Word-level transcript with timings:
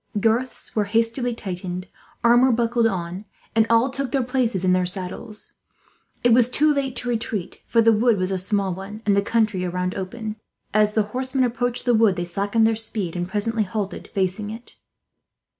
Girths 0.19 0.75
were 0.75 0.85
hastily 0.85 1.35
tightened, 1.35 1.85
armour 2.23 2.51
buckled 2.51 2.87
on, 2.87 3.25
and 3.55 3.67
all 3.69 3.91
took 3.91 4.11
their 4.11 4.23
places 4.23 4.65
in 4.65 4.73
their 4.73 4.83
saddles. 4.87 5.53
It 6.23 6.33
was 6.33 6.49
too 6.49 6.73
late 6.73 6.95
to 6.95 7.07
retreat, 7.09 7.61
for 7.67 7.83
the 7.83 7.93
wood 7.93 8.17
was 8.17 8.31
a 8.31 8.39
small 8.39 8.73
one, 8.73 9.03
and 9.05 9.13
the 9.13 9.21
country 9.21 9.63
around 9.63 9.93
open. 9.93 10.37
As 10.73 10.93
the 10.95 11.03
horsemen 11.13 11.43
approached 11.43 11.85
the 11.85 11.93
wood 11.93 12.15
they 12.15 12.25
slackened 12.25 12.65
speed; 12.79 13.15
and 13.15 13.29
presently 13.29 13.61
halted, 13.61 14.09
facing 14.11 14.49
it. 14.49 14.75